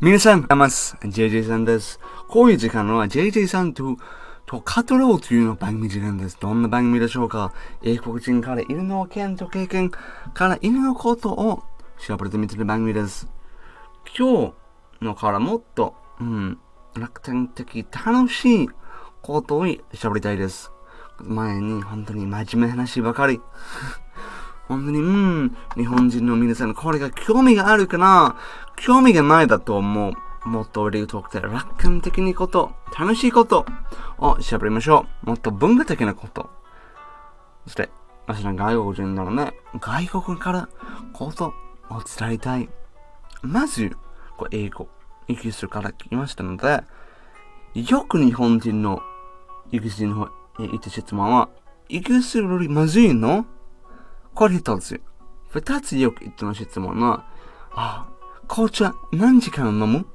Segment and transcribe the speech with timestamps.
[0.00, 0.96] 皆さん、あます。
[1.02, 1.98] JJ さんです。
[2.28, 3.96] こういう時間は JJ さんと、
[4.46, 6.38] と語ろうというの番組時間です。
[6.38, 7.52] どんな番組でしょうか？
[7.82, 9.98] 英国人から犬の件と経験か
[10.46, 11.64] ら犬のことを
[11.98, 13.28] 調べてみてる番組です。
[14.16, 14.52] 今
[15.00, 16.58] 日のからもっと、うん、
[16.94, 18.70] 楽天的楽しい
[19.20, 20.70] ことを喋りたいです。
[21.18, 23.40] 前に本当に真面目な話ばかり。
[24.68, 28.36] 本当に、うん、日本人の皆さん、これが興味があるかな
[28.76, 30.12] 興味がないだと思う。
[30.48, 33.66] もっと理由とって楽観的にこと、楽しいこと
[34.18, 35.26] を喋りましょう。
[35.26, 36.48] もっと文化的なこと。
[37.64, 37.90] そして、
[38.26, 40.68] 私は外国人なので、外国から
[41.12, 41.46] こと
[41.90, 42.68] を伝えたい。
[43.42, 43.96] まず、
[44.36, 44.88] こう英語、
[45.26, 46.82] イギリスから来ましたので、
[47.74, 49.02] よく日本人の
[49.70, 50.28] イギリス人の
[50.58, 51.48] 言った質問は、
[51.88, 53.44] イギリスよりまずいの？
[54.38, 55.00] これ一つ。
[55.48, 57.26] 二つよく言っての質問は、
[57.72, 58.08] あ、
[58.46, 60.06] 紅茶何時間飲む？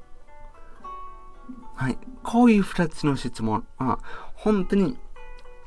[1.74, 1.98] はい。
[2.22, 3.98] こういう二つの質問は、
[4.32, 4.96] 本当に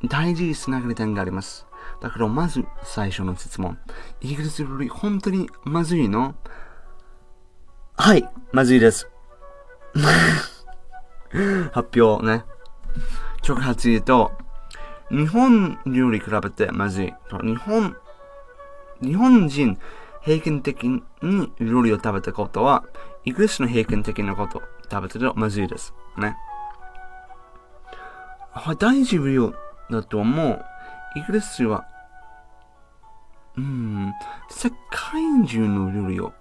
[0.08, 1.68] 大事につながり点があります。
[2.02, 3.78] だからまず最初の質問。
[4.20, 6.34] イギリスより本当にまずいの？
[7.96, 9.08] はい、まずいです。
[11.70, 12.44] 発表ね。
[13.48, 14.32] 直発言うと、
[15.12, 17.14] 日本料理比べてまずい。
[17.44, 17.96] 日本、
[19.00, 19.78] 日本人
[20.22, 20.88] 平均的
[21.22, 22.84] に料理を食べたことは、
[23.24, 25.94] イギリスの平均的なこと食べてるとまずいです。
[26.16, 26.36] ね。
[28.78, 29.54] 大事量
[29.90, 30.64] だと思う。
[31.16, 31.86] イギリスは、
[33.56, 34.12] うん、
[34.50, 36.32] 世界中の料理を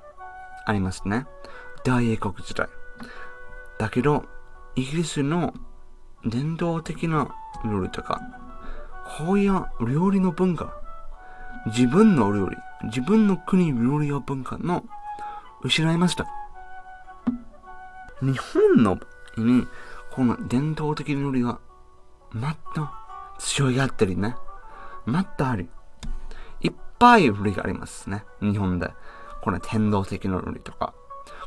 [0.66, 1.26] ありますね。
[1.84, 2.68] 大英国時代。
[3.80, 4.26] だけど、
[4.76, 5.54] イギリスの
[6.26, 8.22] 伝統的な料理とか、
[9.18, 10.74] こういう料理の文化、
[11.66, 14.84] 自分の料理、自分の国料理や文化の
[15.62, 16.26] 失いました。
[18.22, 18.98] 日本の
[19.38, 19.68] に、
[20.12, 21.60] この伝統的料理が、
[22.32, 22.92] また
[23.38, 24.36] 強いがってりね。
[25.06, 25.70] またある。
[26.62, 28.24] いっぱい料理がありますね。
[28.42, 28.92] 日本で。
[29.42, 30.94] この天道的な料理とか。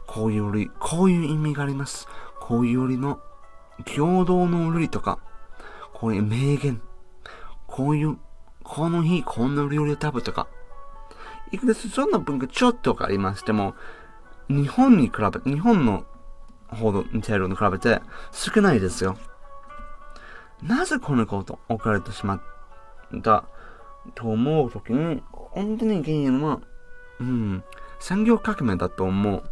[0.06, 2.06] こういう料理、こういう意味があります。
[2.40, 3.20] こういう料理の
[3.96, 5.18] 共同の料理とか。
[5.92, 6.80] こういう名言。
[7.66, 8.18] こういう、
[8.70, 10.46] この日こんな料理を食べたか。
[11.50, 13.74] いくらそんな文化ちょっとがありましても、
[14.48, 15.14] 日本に比
[15.44, 16.04] べ、日本の
[16.68, 19.16] ほど似てるの比べて少ないですよ。
[20.62, 22.42] なぜこんなこと起これてしまっ
[23.24, 23.44] た
[24.14, 26.60] と思うときに、本当に原因は、
[27.18, 27.64] うん、
[27.98, 29.42] 産業革命だと思う。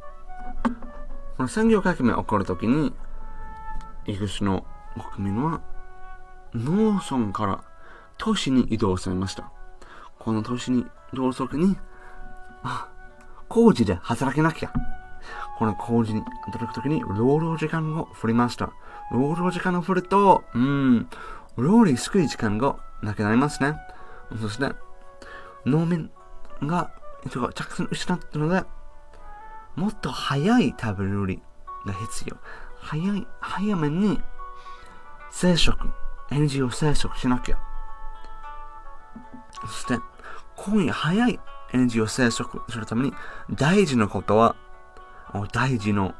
[1.36, 2.94] この産業革命起こるときに、
[4.06, 4.64] イギリスの
[5.16, 5.60] 国民は
[6.54, 7.64] 農村から
[8.18, 9.50] 都市に移動されました。
[10.18, 11.76] この都市に移動するときに、
[12.62, 12.88] あ、
[13.48, 14.72] 工事で働けなきゃ。
[15.58, 18.72] この工事に働くときに労働時間を振りました。
[19.10, 21.08] 労働時間を振ると、うん、
[21.56, 23.74] 料理少い時間がなくなりますね。
[24.40, 24.72] そして、
[25.64, 26.10] 農民
[26.62, 26.90] が
[27.26, 28.64] 人がたくさん失ったので、
[29.74, 31.42] もっと早い食べる料理
[31.86, 32.36] が必要。
[32.80, 34.20] 早い、早めに
[35.30, 35.74] 生殖、
[36.30, 37.67] エネルギーを生殖しなきゃ。
[39.62, 39.98] そして、
[40.56, 41.40] 今夜早い
[41.72, 43.12] エネルギーを生殖するために
[43.50, 44.56] 大事なことは
[45.52, 46.14] 大事の、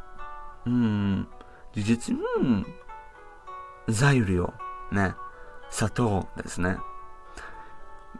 [0.67, 1.27] うん、
[1.75, 2.67] 事実、うん、
[3.89, 4.53] 材料、
[4.93, 5.15] ね、
[5.71, 6.77] 砂糖ですね。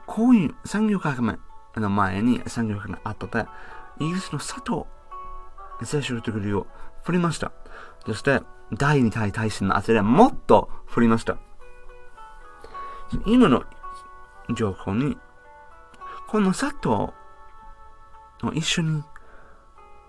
[0.07, 1.39] こういう産業革命
[1.77, 3.47] の前に産業革命の後で、
[4.01, 4.87] イギリスの砂糖、
[5.83, 6.67] 摂取というを
[7.03, 7.53] 振りました。
[8.07, 8.41] そして、
[8.73, 11.39] 第二大大戦の後でもっと振りました。
[13.27, 13.65] 今の
[14.55, 15.17] 情報に、
[16.27, 17.15] この砂糖
[18.43, 19.03] を一緒に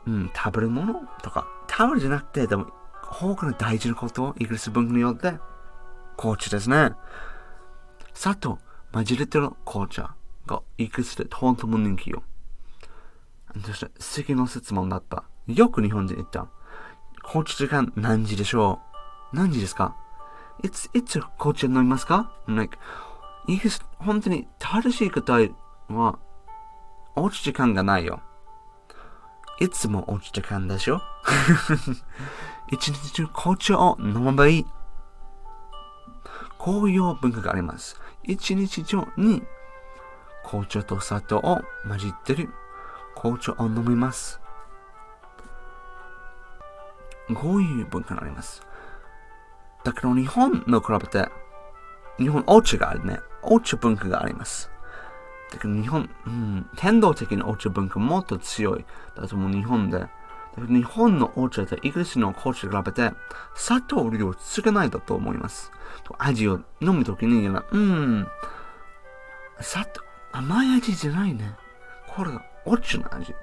[0.08, 2.68] うん、食べるものとか、食べるじゃなくて、でも、
[3.04, 5.38] 他の大事なことをイギリス文化によって、
[6.18, 6.94] 紅茶ですね。
[8.14, 8.60] 砂糖
[8.92, 10.16] 混じれてる紅茶
[10.48, 12.24] がイギリスでとても人気よ。
[13.64, 15.26] そして、次の質問だった。
[15.48, 16.48] よく日本人言った。
[17.22, 18.80] 紅茶時間何時でしょ
[19.34, 19.36] う？
[19.36, 19.96] 何時ですか？
[20.64, 22.78] いつ、いつ紅茶飲みますか？Like,
[23.48, 25.52] イギリス、本当に正しい答え
[25.90, 26.20] は、
[27.16, 28.22] おうち時間がないよ。
[29.60, 31.02] いつも落ち時間でしょ？
[32.72, 34.66] 一日中紅茶を飲めばいい。
[36.58, 38.00] こういう文化があります。
[38.24, 39.44] 一日中に
[40.44, 42.50] 紅茶と砂糖を混じってる
[43.16, 44.40] 紅茶を飲みます。
[47.34, 48.62] こういう文化があります。
[49.84, 51.30] だけど日本の比べて、
[52.20, 53.20] 日本お茶があるね。
[53.42, 54.70] お茶文化があります。
[55.52, 58.86] だけど日本、うん、天道的なお茶文化もっと強い。
[59.16, 60.12] だともう日本でだか
[60.62, 63.12] ら日本のお茶とイギリスの紅茶と比べて、
[63.56, 65.72] 砂糖量少ないだと思います。
[66.18, 68.28] 味を飲むときに、うん、
[69.60, 70.02] 砂糖、
[70.32, 71.56] 甘い味じゃないね。
[72.08, 73.34] これがお茶の味。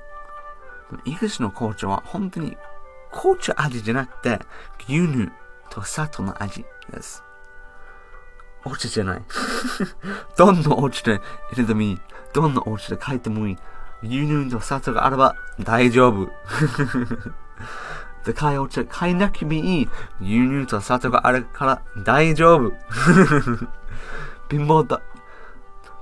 [1.04, 2.56] イギリスの紅茶は本当に
[3.12, 4.38] 紅茶味じゃなくて、
[4.88, 5.30] 牛乳
[5.70, 7.22] と砂糖の味です。
[8.66, 9.22] お茶じゃない。
[10.36, 11.20] どんなお茶で
[11.52, 12.00] 入れてもいい。
[12.32, 13.58] どんなお茶で書いてもいい。
[14.02, 16.28] 牛乳と砂糖があれば大丈夫。
[18.26, 19.88] で、買いお茶、買いなくてもいい。
[20.20, 22.72] 牛乳と砂糖があるから大丈夫。
[24.50, 25.00] 貧乏だ。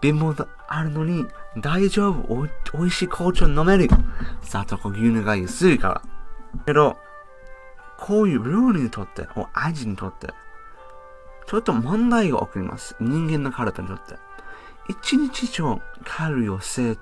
[0.01, 0.47] 貧乏だ。
[0.67, 1.27] あるのに
[1.59, 2.35] 大丈夫。
[2.35, 3.89] おいおいしい紅茶飲める。
[4.43, 6.03] 砂糖と牛乳が安いから。
[6.65, 6.97] けど、
[7.99, 10.33] こういう料理にとって、お味にとって、
[11.47, 12.97] ちょっと問題が起こります。
[13.01, 14.17] 人間の体にとって。
[14.89, 16.99] 一日上カロリーを摂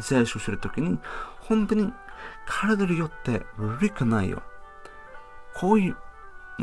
[0.00, 0.98] 取するときに、
[1.40, 1.92] 本当に
[2.46, 4.42] 体によって悪くないよ。
[5.54, 5.96] こういう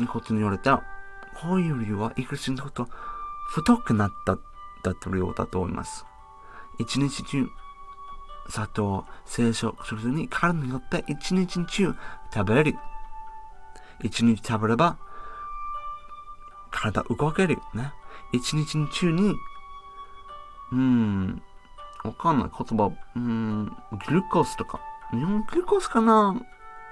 [0.07, 0.83] ことに言われた、
[1.35, 2.87] こういう理由はイギリスにと
[3.49, 4.37] 太くなった
[4.83, 6.05] だというだと思います。
[6.79, 7.47] 一日中
[8.49, 11.93] 砂糖を摂取するときに体によって一日中
[12.33, 12.77] 食べれる。
[14.03, 14.97] 一日食べれば
[16.91, 17.93] 体動けるね。
[18.31, 19.35] 一日中に、
[20.71, 21.41] うーん、
[22.03, 22.49] わかんない。
[22.49, 22.85] 言葉、
[23.15, 23.71] うーん、グ
[24.13, 24.79] ルコースとか、
[25.11, 26.35] 日本グルコースかな。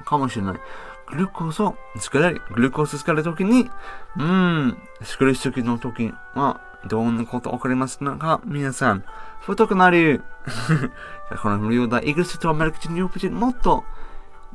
[0.05, 0.59] かもしれない。
[1.07, 2.41] グルコースを作れる。
[2.55, 3.69] グルコース作るときに、
[4.17, 8.41] うーん、作る時の時は、どんなこと起こりますか。
[8.45, 9.03] 皆さん、
[9.41, 10.23] 太くなる。
[11.41, 13.85] この理由で、イギリスとアメリカ人、ヨーロッパ人、もっと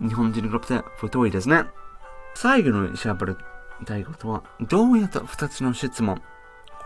[0.00, 1.64] 日本人に比べて太いですね。
[2.34, 3.57] 最後の喋りた
[3.98, 6.20] いことは、どうやって二つの質問？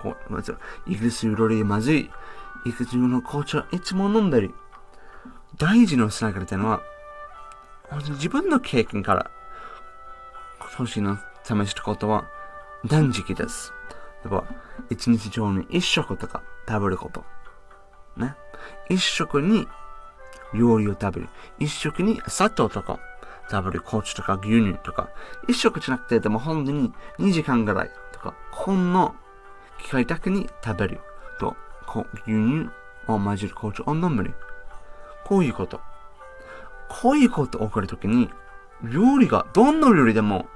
[0.01, 0.57] こうまず、
[0.87, 2.11] イギリスよりまずい。
[2.65, 4.55] イギリスの紅茶いつも飲んでる。
[5.57, 6.83] 大事なつながりというのは、
[8.11, 9.31] 自分の経験から、
[10.61, 12.25] 今年の試したことは、
[12.87, 13.73] 断食です。
[14.25, 14.45] 例えば、
[14.91, 17.25] 一日上に一食とか食べること。
[18.17, 18.35] ね。
[18.89, 19.67] 一食に
[20.55, 21.29] 料理を食べる。
[21.59, 22.99] 一食に砂糖とか
[23.51, 23.81] 食べる。
[23.81, 25.11] 紅茶とか牛乳とか。
[25.49, 29.15] 一食じゃなくて、でも本当に2時間ぐらいとか、ほんの
[29.83, 31.01] 機械だけに食べる。
[31.39, 31.57] と、
[31.87, 32.71] こう牛乳
[33.07, 34.35] を混じる紅茶を飲む。
[35.25, 35.81] こういうこと。
[36.89, 38.31] こういうことを起こるときに、
[38.83, 40.47] 料理が、どんな料理でも、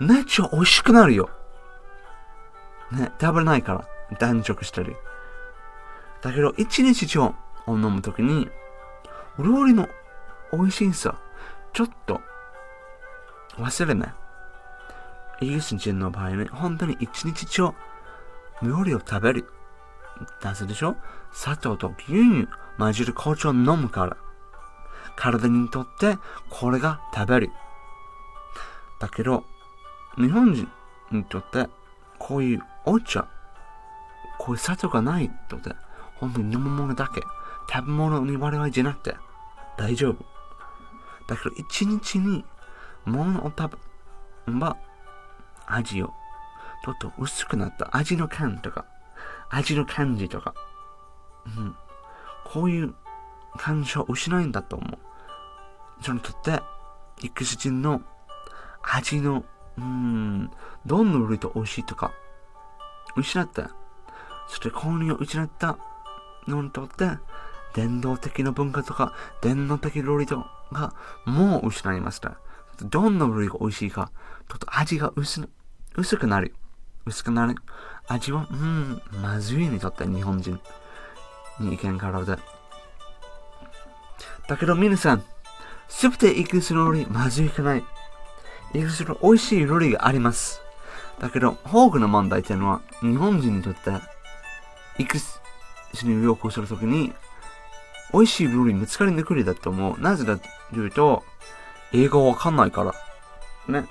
[0.00, 1.28] めっちゃ美味しくなるよ。
[2.92, 4.96] ね、食べれないから、断食したり。
[6.22, 7.34] だけど、一日中を
[7.68, 8.48] 飲むときに、
[9.38, 9.88] 料理の
[10.52, 11.16] 美味しさ、
[11.72, 12.20] ちょっと、
[13.56, 14.14] 忘れない。
[15.40, 17.72] イギリス人の場合ね、本当に一日中、
[18.62, 19.52] 料理を食べる。
[20.42, 20.96] なぜでしょ？
[21.30, 24.16] 砂糖と牛乳混じる紅茶を飲むから。
[25.14, 26.18] 体にとって
[26.50, 27.50] これが食べる。
[29.00, 29.44] だけど、
[30.16, 30.68] 日本人
[31.12, 31.68] にとって
[32.18, 33.28] こういうお茶、
[34.38, 35.72] こういう砂糖がないとて、
[36.16, 37.20] 本当に飲むものだけ、
[37.72, 39.16] 食べ物に我々じゃなくて
[39.76, 40.24] 大丈夫。
[41.28, 42.44] だけど一日に
[43.04, 43.78] 物を食
[44.46, 44.76] べば
[45.66, 46.12] 味を
[46.84, 48.86] ちょっと薄くなった味の感とか、
[49.50, 50.54] 味の感じとか、
[51.46, 51.76] うん、
[52.44, 52.94] こういう
[53.56, 54.98] 感情を失うんだと思う。
[56.02, 56.62] そのとって、
[57.22, 58.00] イクス人の
[58.82, 59.44] 味の、
[59.76, 60.50] うん、
[60.86, 62.12] どんな料理と美味しいとか、
[63.16, 63.70] 失った。
[64.48, 65.76] そして購入を失った
[66.46, 67.10] のにとって、
[67.74, 70.94] 伝統的な文化とか、伝統的料理とか、
[71.24, 72.38] もう失いました。
[72.82, 74.10] どんな料理が美味しいか、
[74.48, 75.48] ちょっと味が薄
[75.96, 76.54] 薄くなる。
[77.06, 77.56] 薄くなる。
[78.06, 80.60] 味は、うん、まずいにとって日本人
[81.60, 82.36] に意見からで。
[84.46, 85.24] だけど皆さん、
[85.88, 87.84] すべてイギリス料理まずいくない。
[88.74, 90.60] イギリスの美味しい料理があります。
[91.20, 93.90] だけど、多くの問題っていうのは、日本人にとって、
[94.98, 95.40] イギリス
[96.04, 97.12] に旅行するときに、
[98.12, 100.00] 美味しい料理見つかりにくいだと思う。
[100.00, 100.38] なぜだ
[100.72, 101.24] というと、
[101.92, 102.94] 英語わかんないから。
[103.68, 103.88] ね。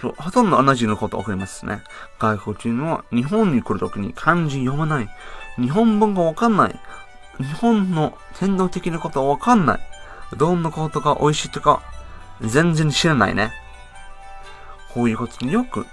[0.00, 1.82] そうほとんど同じのこと起こりますね。
[2.18, 5.08] 外国人は日本に来るときに漢字読まない。
[5.56, 6.80] 日本文がわかんない。
[7.38, 9.80] 日本の伝統的なことわかんない。
[10.36, 11.82] どんなことが美味しいとか、
[12.40, 13.52] 全然知らないね。
[14.92, 15.86] こういうことによく、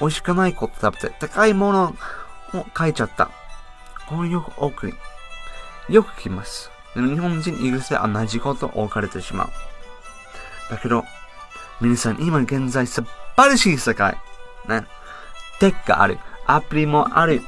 [0.00, 1.94] 美味しくないこと食べて、高いもの
[2.54, 3.30] を書いちゃった。
[4.08, 4.92] こういうよく多く、
[5.88, 6.71] よく聞きます。
[6.94, 9.48] でも日本人、イギリスで同じことを置かれてしまう。
[10.70, 11.04] だけど、
[11.80, 13.02] 皆さん、今現在素
[13.36, 14.16] 晴らしい世界。
[14.68, 14.86] ね。
[15.58, 16.18] テックがある。
[16.46, 17.40] アプリもある。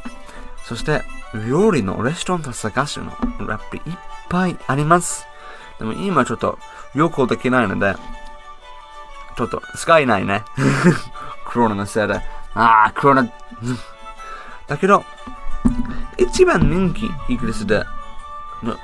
[0.65, 1.03] そして、
[1.49, 3.07] 料理のレストランと探すの、
[3.49, 3.97] やっぱりいっ
[4.29, 5.27] ぱいあります。
[5.79, 6.59] でも今ちょっと
[6.95, 7.95] 旅行できないので、
[9.37, 10.45] ちょっと使えないね。
[11.45, 12.15] コロナのせいで。
[12.55, 13.29] ああ、コロナ。
[14.67, 15.05] だけど、
[16.17, 17.85] 一番人気イギリスで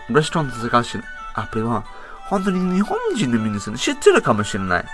[0.08, 0.98] レストラン探し
[1.34, 1.84] アプリは、
[2.28, 4.84] 本当に日本人の皆さん知ってるかもしれない。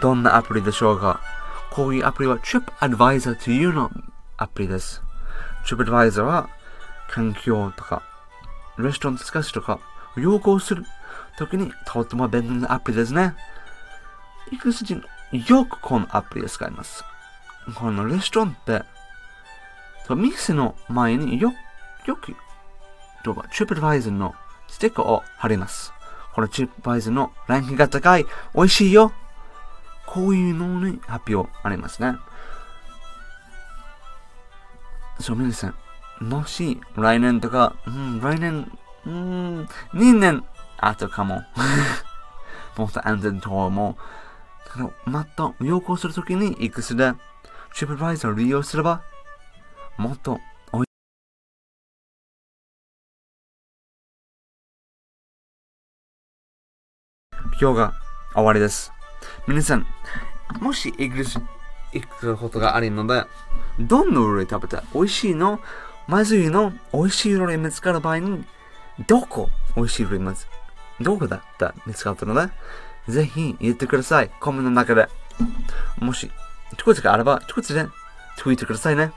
[0.00, 1.20] どんなアプリでしょうか
[1.70, 3.90] こういうアプリは TripAdvisor というの
[4.36, 5.02] アプリです。
[5.66, 6.48] TripAdvisor は
[7.08, 8.02] 環境とか、
[8.78, 9.80] レストラン探しとか、
[10.16, 10.84] 要望する
[11.38, 13.34] ときにとっても便利なアプリですね。
[14.50, 15.02] イギリス人、
[15.32, 17.04] よくこのアプリを使います。
[17.74, 18.82] このレストランって、
[20.14, 21.52] 店の前によ、
[22.06, 22.34] よく、
[23.24, 24.34] とか、TripAdvisor の
[24.68, 25.92] ステッカーを貼ります。
[26.34, 29.12] この TripAdvisor のランキングが高い、美味しいよ。
[30.06, 32.16] こういうのに発表ありますね。
[35.20, 35.74] そう、皆さん、
[36.20, 38.70] もし来年とか、うん、来年、
[39.06, 40.44] うん、2年
[40.78, 41.42] 後かも。
[42.76, 45.10] もっと安全と思う。
[45.10, 47.12] また旅行するときにいくつで
[47.74, 49.02] TripAdvisor を利用すれば、
[49.96, 50.40] もっと
[57.60, 57.94] 今日が
[58.32, 58.90] 終わりです。
[59.46, 59.86] 皆さん、
[60.60, 61.38] もしイギリス
[61.92, 63.24] 行くことがあるので、
[63.78, 65.60] どんな料理食べた美味しいの？
[66.08, 66.72] まずいの？
[66.94, 68.46] 美味しい料理見つかる場合に、
[69.06, 70.46] どこ美味しい料理まず、
[71.02, 72.50] どこだった見つかったので、
[73.12, 74.30] ぜひ言ってください。
[74.40, 75.10] コメントの中で。
[75.98, 76.30] もし、
[76.72, 77.84] 一つがあれば、一つで、
[78.38, 79.12] ツイートくださいね。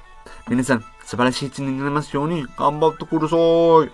[0.49, 3.89] 皆さん、素晴らしい一年になりますように、頑張ってください。